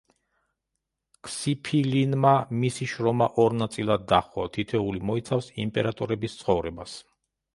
ქსიფილინმა 1.27 2.31
მისი 2.63 2.87
შრომა 2.95 3.27
ორ 3.43 3.57
ნაწილად 3.59 4.07
დაჰყო, 4.13 4.47
თითოეული 4.57 5.05
მოიცავს 5.11 5.53
იმპერატორების 5.67 6.41
ცხოვრებას. 6.41 6.99